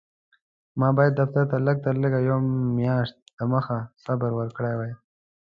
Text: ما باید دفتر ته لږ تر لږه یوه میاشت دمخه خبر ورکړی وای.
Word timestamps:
ما 0.79 0.89
باید 0.97 1.13
دفتر 1.21 1.43
ته 1.51 1.57
لږ 1.67 1.77
تر 1.85 1.95
لږه 2.03 2.19
یوه 2.27 2.39
میاشت 2.77 3.15
دمخه 3.37 3.77
خبر 4.03 4.31
ورکړی 4.35 4.73
وای. 4.77 4.91